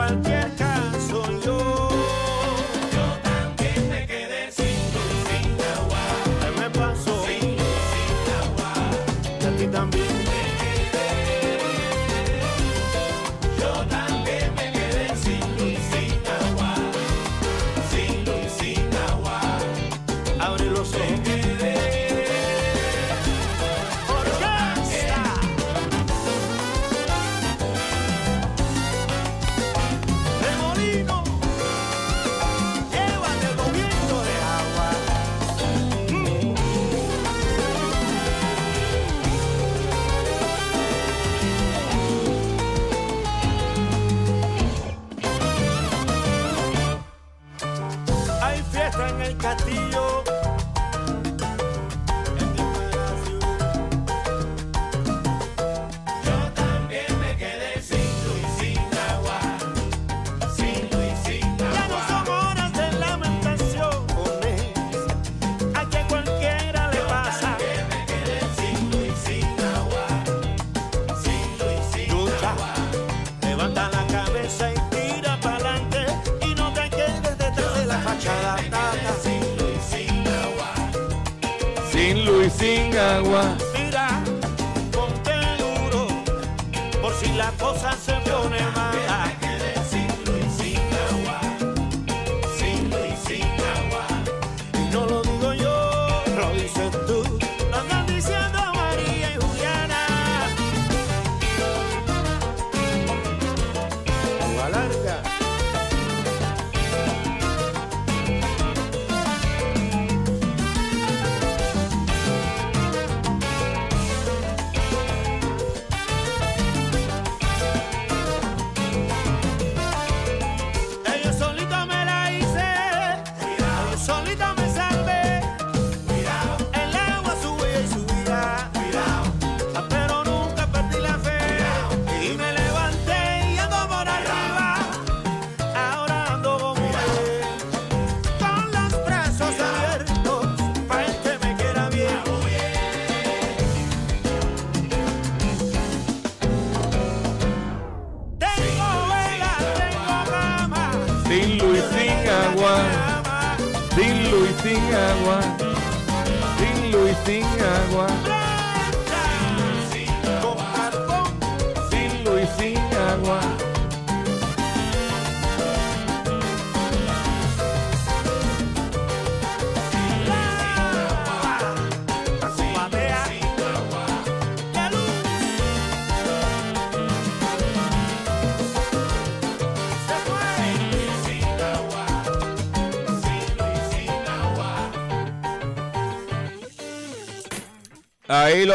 [0.06, 0.75] cualquier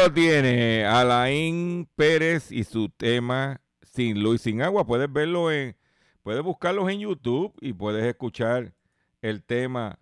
[0.03, 4.85] lo tiene, Alain Pérez y su tema Sin Luz y Sin Agua.
[4.85, 5.75] Puedes verlo en,
[6.23, 8.73] puedes buscarlos en YouTube y puedes escuchar
[9.21, 9.99] el tema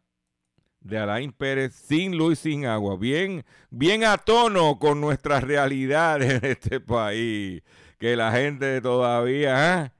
[0.79, 2.95] de Alain Pérez sin luz, sin agua.
[2.95, 7.61] Bien, bien a tono con nuestra realidad en este país.
[7.97, 9.93] Que la gente todavía, ¿ah?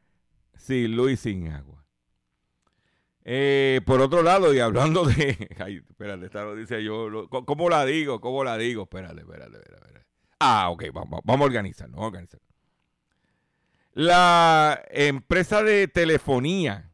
[0.55, 1.83] sin luz, sin agua.
[3.25, 5.49] Eh, por otro lado, y hablando de.
[5.59, 7.27] Ay, espérate, esta lo dice yo.
[7.29, 8.21] ¿Cómo la digo?
[8.21, 8.83] ¿Cómo la digo?
[8.83, 9.78] Espérate, espérate, espérate.
[10.39, 12.29] Ah, ok, vamos, vamos a organizarnos, vamos.
[13.93, 16.91] La empresa de telefonía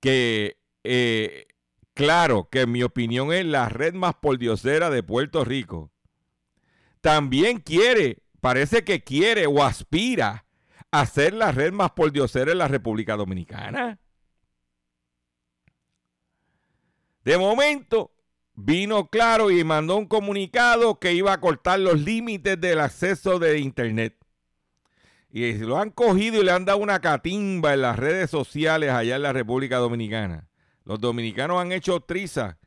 [0.00, 1.46] que, eh,
[1.94, 5.92] claro, que en mi opinión es la red más pordiosera de Puerto Rico,
[7.00, 10.46] también quiere, parece que quiere o aspira
[10.90, 14.00] a ser la red más pordiosera en la República Dominicana.
[17.24, 18.11] De momento,
[18.54, 23.58] vino claro y mandó un comunicado que iba a cortar los límites del acceso de
[23.58, 24.16] Internet.
[25.30, 29.16] Y lo han cogido y le han dado una catimba en las redes sociales allá
[29.16, 30.48] en la República Dominicana.
[30.84, 32.58] Los dominicanos han hecho triza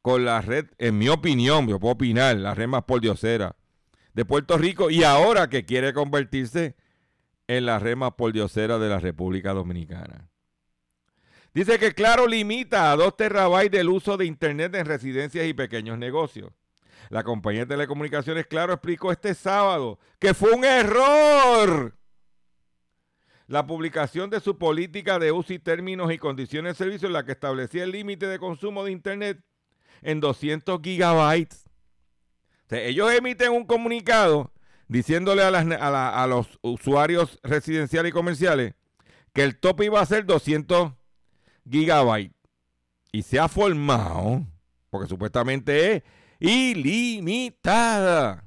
[0.00, 2.84] con la red, en mi opinión, yo puedo opinar, la red más
[4.14, 6.76] de Puerto Rico y ahora que quiere convertirse
[7.48, 8.12] en la red más
[8.78, 10.28] de la República Dominicana.
[11.54, 15.96] Dice que Claro limita a 2 terabytes del uso de Internet en residencias y pequeños
[15.96, 16.52] negocios.
[17.10, 21.96] La compañía de telecomunicaciones Claro explicó este sábado que fue un error
[23.46, 27.24] la publicación de su política de uso y términos y condiciones de servicio en la
[27.24, 29.44] que establecía el límite de consumo de Internet
[30.02, 31.64] en 200 gigabytes.
[32.70, 34.50] ellos emiten un comunicado
[34.88, 38.74] diciéndole a, a los usuarios residenciales y comerciales
[39.32, 41.03] que el tope iba a ser 200 gigabytes.
[43.12, 44.44] Y se ha formado,
[44.90, 46.02] porque supuestamente es
[46.40, 48.44] ilimitada.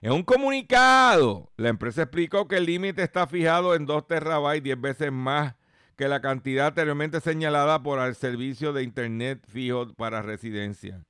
[0.00, 4.80] En un comunicado, la empresa explicó que el límite está fijado en 2 terabytes, 10
[4.80, 5.54] veces más
[5.96, 11.04] que la cantidad anteriormente señalada por el servicio de Internet fijo para residencia.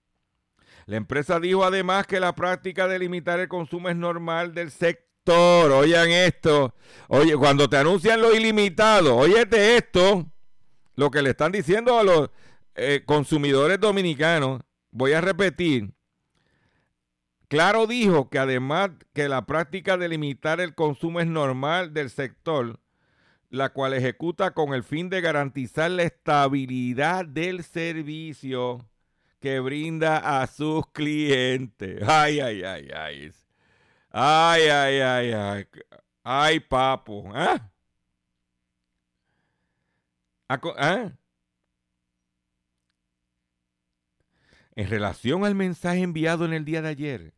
[0.87, 5.12] La empresa dijo además que la práctica de limitar el consumo es normal del sector.
[5.27, 6.75] Oigan esto.
[7.09, 10.27] Oye, cuando te anuncian lo ilimitado, óyete esto
[10.95, 12.31] lo que le están diciendo a los
[12.75, 14.61] eh, consumidores dominicanos,
[14.91, 15.93] voy a repetir,
[17.53, 22.81] Claro dijo que además que la práctica de limitar el consumo es normal del sector,
[23.51, 28.89] la cual ejecuta con el fin de garantizar la estabilidad del servicio
[29.39, 32.03] que brinda a sus clientes.
[32.09, 33.33] Ay, ay, ay, ay.
[34.13, 35.67] Ay, ay, ay, ay.
[36.23, 37.31] Ay, papo.
[37.35, 37.71] ¿Ah?
[40.49, 41.13] ¿Ah?
[44.75, 47.35] En relación al mensaje enviado en el día de ayer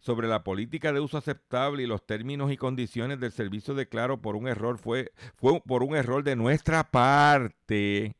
[0.00, 4.20] sobre la política de uso aceptable y los términos y condiciones del servicio de Claro
[4.20, 8.17] por un error fue, fue por un error de nuestra parte.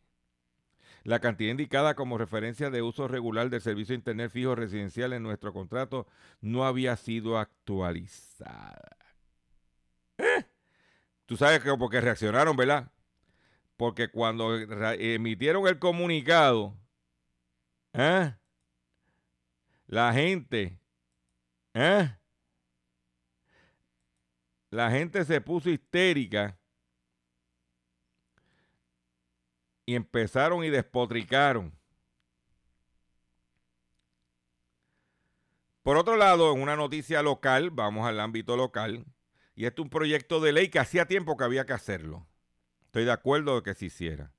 [1.09, 5.23] La cantidad indicada como referencia de uso regular del servicio de Internet fijo residencial en
[5.23, 6.07] nuestro contrato
[6.43, 8.95] no había sido actualizada.
[10.19, 10.45] ¿Eh?
[11.25, 12.93] Tú sabes que porque reaccionaron, ¿verdad?
[13.79, 16.77] Porque cuando emitieron el comunicado,
[17.95, 18.35] ¿eh?
[19.87, 20.79] la gente,
[21.73, 22.19] ¿eh?
[24.69, 26.58] la gente se puso histérica
[29.89, 31.73] y empezaron y despotricaron.
[35.83, 39.07] Por otro lado, en una noticia local, vamos al ámbito local,
[39.55, 42.29] y este es un proyecto de ley que hacía tiempo que había que hacerlo.
[42.85, 44.31] Estoy de acuerdo de que se hiciera.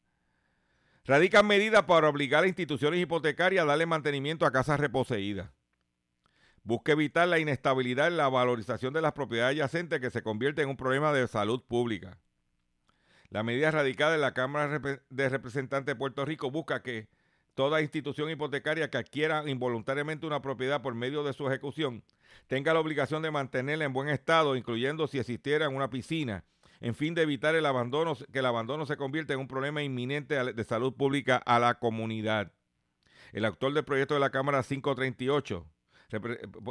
[1.04, 5.50] Radican medidas para obligar a instituciones hipotecarias a darle mantenimiento a casas reposeídas.
[6.62, 10.70] Busca evitar la inestabilidad en la valorización de las propiedades adyacentes que se convierte en
[10.70, 12.20] un problema de salud pública.
[13.30, 17.08] La medida radicada en la Cámara de Representantes de Puerto Rico busca que
[17.54, 22.04] toda institución hipotecaria que adquiera involuntariamente una propiedad por medio de su ejecución
[22.48, 26.44] tenga la obligación de mantenerla en buen estado, incluyendo si existiera una piscina
[26.82, 30.54] en fin de evitar el abandono, que el abandono se convierta en un problema inminente
[30.54, 32.54] de salud pública a la comunidad.
[33.34, 35.68] El autor del proyecto de la Cámara 538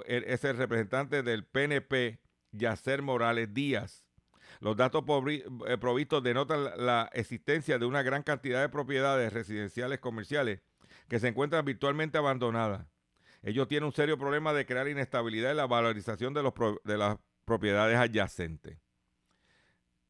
[0.07, 2.19] es el representante del PNP,
[2.53, 4.08] Yacer Morales Díaz.
[4.61, 10.61] Los datos eh, provistos denotan la existencia de una gran cantidad de propiedades residenciales comerciales
[11.09, 12.87] que se encuentran virtualmente abandonadas.
[13.43, 16.53] Ello tiene un serio problema de crear inestabilidad en la valorización de, los,
[16.85, 18.79] de las propiedades adyacentes.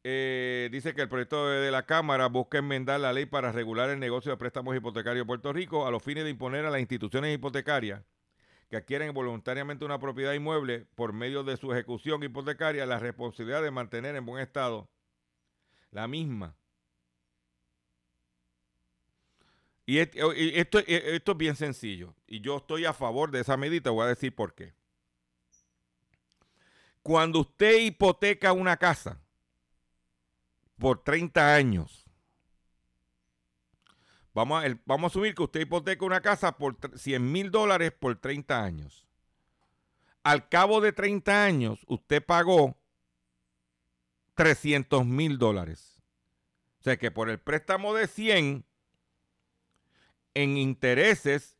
[0.05, 3.99] Eh, dice que el proyecto de la Cámara busca enmendar la ley para regular el
[3.99, 7.35] negocio de préstamos hipotecarios de Puerto Rico a los fines de imponer a las instituciones
[7.35, 8.03] hipotecarias
[8.69, 13.71] que adquieren voluntariamente una propiedad inmueble por medio de su ejecución hipotecaria la responsabilidad de
[13.71, 14.89] mantener en buen estado
[15.91, 16.59] la misma
[19.89, 22.15] Y esto, esto, esto es bien sencillo.
[22.27, 23.91] Y yo estoy a favor de esa medida.
[23.91, 24.75] Voy a decir por qué.
[27.03, 29.19] Cuando usted hipoteca una casa
[30.77, 32.07] por 30 años,
[34.39, 38.17] vamos a, vamos a asumir que usted hipoteca una casa por 100 mil dólares por
[38.17, 39.07] 30 años.
[40.23, 42.77] Al cabo de 30 años, usted pagó
[44.35, 46.03] 300 mil dólares.
[46.81, 48.65] O sea que por el préstamo de 100,
[50.35, 51.59] en intereses,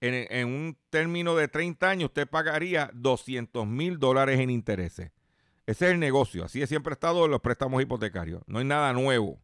[0.00, 5.12] en, un término de 30 años, usted pagaría 200 mil dólares en intereses.
[5.66, 6.44] Ese es el negocio.
[6.44, 8.42] Así es siempre estado los préstamos hipotecarios.
[8.46, 9.38] No hay nada nuevo.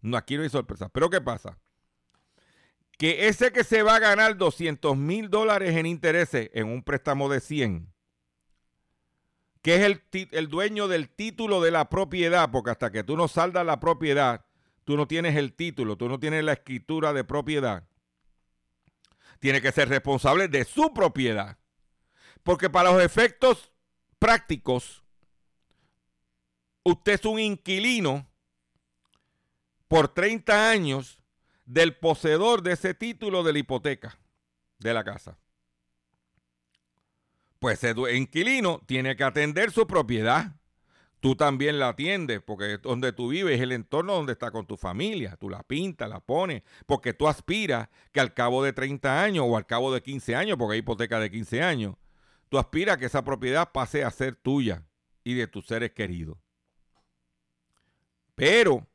[0.00, 0.88] No, aquí no hay sorpresa.
[0.88, 1.58] Pero ¿qué pasa?
[2.98, 7.28] Que ese que se va a ganar 200 mil dólares en intereses en un préstamo
[7.28, 7.92] de 100,
[9.60, 13.28] que es el, el, dueño del título de la propiedad, porque hasta que tú no
[13.28, 14.44] saldas la propiedad,
[14.84, 17.84] tú no tienes el título, tú no tienes la escritura de propiedad
[19.42, 21.58] tiene que ser responsable de su propiedad.
[22.44, 23.72] Porque para los efectos
[24.20, 25.02] prácticos,
[26.84, 28.24] usted es un inquilino
[29.88, 31.18] por 30 años
[31.64, 34.18] del poseedor de ese título de la hipoteca
[34.78, 35.38] de la casa.
[37.58, 40.52] Pues ese inquilino tiene que atender su propiedad
[41.22, 44.76] tú también la atiendes, porque donde tú vives es el entorno donde está con tu
[44.76, 45.36] familia.
[45.36, 49.56] Tú la pintas, la pones, porque tú aspiras que al cabo de 30 años o
[49.56, 51.94] al cabo de 15 años, porque hay hipoteca de 15 años,
[52.48, 54.84] tú aspiras que esa propiedad pase a ser tuya
[55.22, 56.38] y de tus seres queridos.
[58.34, 58.88] Pero,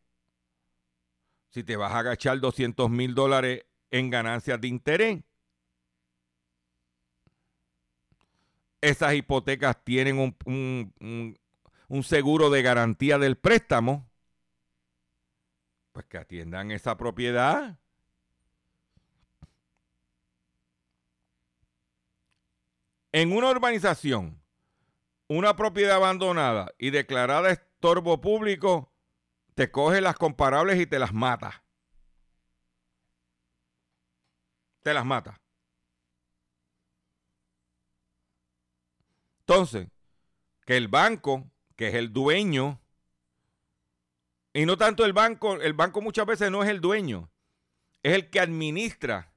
[1.49, 5.23] si te vas a agachar 200 mil dólares en ganancias de interés,
[8.81, 11.35] esas hipotecas tienen un
[11.87, 14.09] un seguro de garantía del préstamo,
[15.93, 17.79] pues que atiendan esa propiedad.
[23.13, 24.41] En una urbanización,
[25.27, 28.91] una propiedad abandonada y declarada estorbo público,
[29.57, 31.63] te coge las comparables y te las mata.
[34.83, 35.41] Te las mata.
[39.39, 39.87] Entonces,
[40.63, 42.79] que el banco que es el dueño.
[44.53, 47.31] Y no tanto el banco, el banco muchas veces no es el dueño,
[48.03, 49.33] es el que administra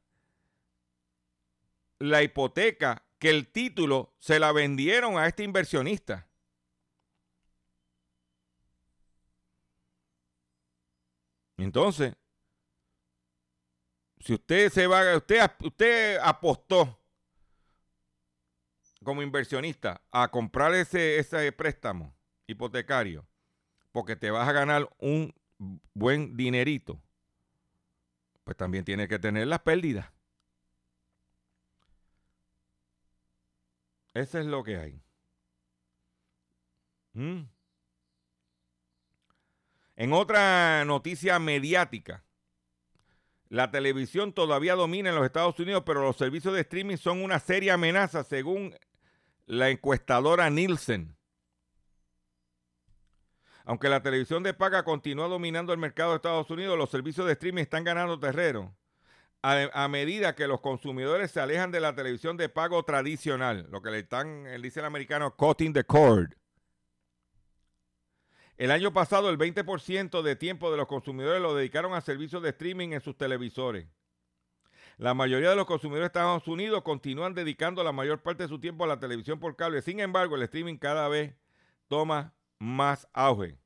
[1.98, 6.29] la hipoteca que el título se la vendieron a este inversionista.
[11.64, 12.14] Entonces,
[14.20, 16.98] si usted se va, usted, usted apostó
[19.02, 22.14] como inversionista a comprar ese, ese préstamo
[22.46, 23.26] hipotecario,
[23.92, 25.34] porque te vas a ganar un
[25.94, 27.00] buen dinerito,
[28.44, 30.10] pues también tienes que tener las pérdidas.
[34.12, 35.02] Eso es lo que hay.
[37.14, 37.42] Mm.
[40.00, 42.24] En otra noticia mediática,
[43.50, 47.38] la televisión todavía domina en los Estados Unidos, pero los servicios de streaming son una
[47.38, 48.74] seria amenaza según
[49.44, 51.18] la encuestadora Nielsen.
[53.66, 57.34] Aunque la televisión de paga continúa dominando el mercado de Estados Unidos, los servicios de
[57.34, 58.74] streaming están ganando terreno
[59.42, 63.90] a, medida que los consumidores se alejan de la televisión de pago tradicional, lo que
[63.90, 66.39] le están, dice el americano, cutting the cord.
[68.60, 72.50] El año pasado, el 20% de tiempo de los consumidores lo dedicaron a servicios de
[72.50, 73.86] streaming en sus televisores.
[74.98, 78.60] La mayoría de los consumidores de Estados Unidos continúan dedicando la mayor parte de su
[78.60, 79.80] tiempo a la televisión por cable.
[79.80, 81.34] Sin embargo, el streaming cada vez
[81.88, 83.56] toma más auge.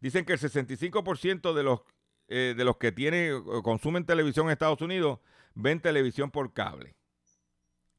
[0.00, 1.82] Dicen que el 65% de los,
[2.26, 5.20] eh, de los que tienen, consumen televisión en Estados Unidos
[5.54, 6.96] ven televisión por cable.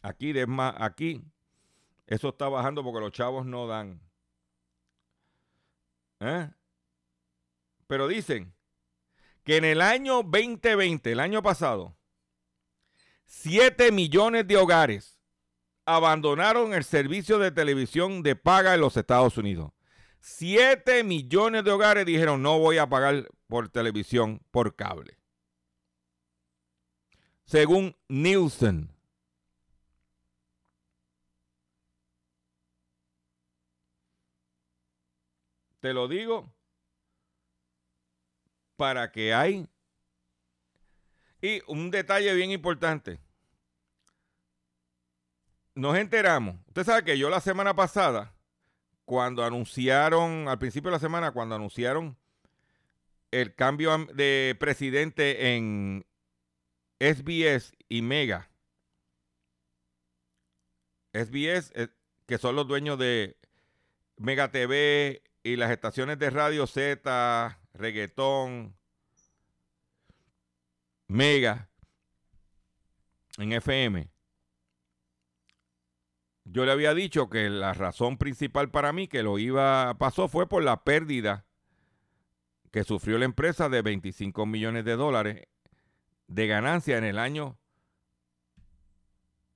[0.02, 0.34] Aquí,
[0.76, 1.24] aquí
[2.10, 4.02] eso está bajando porque los chavos no dan.
[6.20, 6.50] ¿Eh?
[7.86, 8.56] Pero dicen
[9.44, 11.96] que en el año 2020, el año pasado,
[13.26, 15.20] 7 millones de hogares
[15.86, 19.72] abandonaron el servicio de televisión de paga en los Estados Unidos.
[20.20, 25.20] 7 millones de hogares dijeron no voy a pagar por televisión por cable.
[27.46, 28.99] Según Nielsen.
[35.80, 36.54] Te lo digo
[38.76, 39.68] para que hay...
[41.42, 43.20] Y un detalle bien importante
[45.80, 46.56] nos enteramos.
[46.68, 48.34] Usted sabe que yo la semana pasada,
[49.06, 52.18] cuando anunciaron, al principio de la semana, cuando anunciaron
[53.32, 56.06] el cambio de presidente en
[57.00, 58.50] SBS y Mega.
[61.14, 61.88] SBS, eh,
[62.28, 63.38] que son los dueños de
[64.18, 68.76] Mega TV y las estaciones de radio Z, reggaetón,
[71.08, 71.70] Mega,
[73.38, 74.12] en FM.
[76.46, 80.48] Yo le había dicho que la razón principal para mí que lo iba pasó fue
[80.48, 81.46] por la pérdida
[82.72, 85.48] que sufrió la empresa de 25 millones de dólares
[86.28, 87.58] de ganancia en el año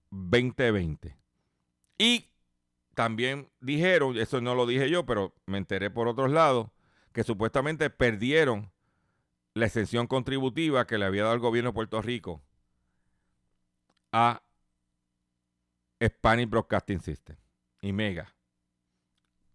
[0.10, 1.18] 2020.
[2.00, 2.32] Y
[2.94, 6.68] también dijeron, eso no lo dije yo, pero me enteré por otros lados,
[7.12, 8.72] que supuestamente perdieron
[9.54, 12.41] la exención contributiva que le había dado el gobierno de Puerto Rico
[14.12, 14.44] a
[16.04, 17.38] Spanish Broadcasting System
[17.82, 18.36] y Mega.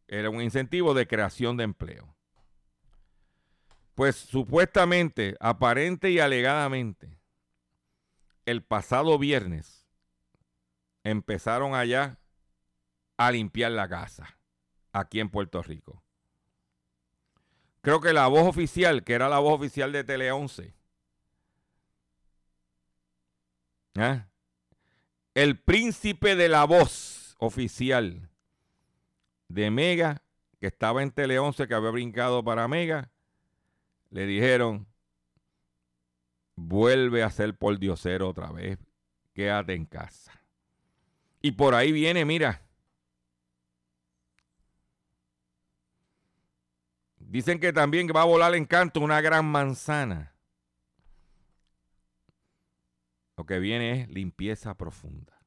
[0.07, 2.15] Era un incentivo de creación de empleo.
[3.95, 7.21] Pues supuestamente, aparente y alegadamente,
[8.47, 9.87] el pasado viernes
[11.03, 12.19] empezaron allá
[13.19, 14.39] a limpiar la casa,
[14.93, 16.03] aquí en Puerto Rico.
[17.83, 20.75] Creo que la voz oficial, que era la voz oficial de Tele 11,
[23.97, 24.25] ¿eh?
[25.35, 28.31] el príncipe de la voz oficial
[29.49, 30.23] de Mega,
[30.61, 33.11] que estaba en Tele 11, que había brincado para Mega,
[34.11, 34.87] le dijeron,
[36.55, 38.79] vuelve a ser por diosero otra vez,
[39.35, 40.33] quédate en casa.
[41.43, 42.68] Y por ahí viene, mira.
[47.29, 50.35] Dicen que también va a volar en canto una gran manzana.
[53.37, 55.39] Lo que viene es limpieza profunda.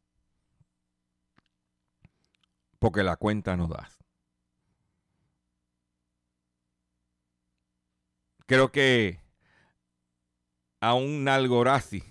[2.77, 3.89] Porque la cuenta no da.
[8.45, 9.19] Creo que
[10.81, 12.03] a un Nalgorazi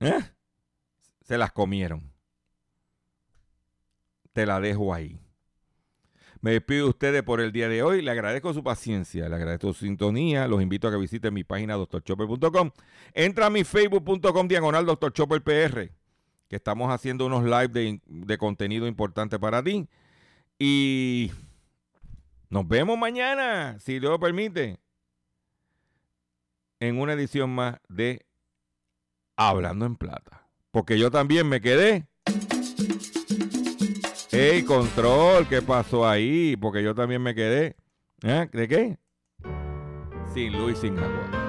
[0.00, 0.20] ¿eh?
[1.22, 2.12] se las comieron.
[4.34, 5.29] Te la dejo ahí.
[6.40, 8.00] Me despido de ustedes por el día de hoy.
[8.00, 10.48] Le agradezco su paciencia, le agradezco su sintonía.
[10.48, 12.70] Los invito a que visiten mi página doctorchopper.com.
[13.12, 15.92] Entra a mi facebook.com diagonal doctorchopperpr,
[16.48, 19.86] que estamos haciendo unos live de, de contenido importante para ti.
[20.58, 21.30] Y
[22.48, 24.78] nos vemos mañana, si Dios lo permite,
[26.80, 28.26] en una edición más de
[29.36, 30.48] Hablando en Plata.
[30.70, 32.09] Porque yo también me quedé.
[34.32, 35.48] ¡Ey, control!
[35.48, 36.56] ¿Qué pasó ahí?
[36.56, 37.74] Porque yo también me quedé.
[38.22, 38.48] ¿Eh?
[38.52, 38.96] ¿De qué?
[40.32, 41.39] Sin luz y sin agua.